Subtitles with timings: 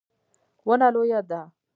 [0.67, 1.41] ونه لویه ده